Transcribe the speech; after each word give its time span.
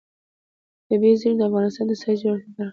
طبیعي 0.87 1.15
زیرمې 1.21 1.37
د 1.39 1.41
افغانستان 1.49 1.85
د 1.87 1.91
سیاسي 2.01 2.19
جغرافیه 2.21 2.51
برخه 2.53 2.55
ده. 2.57 2.65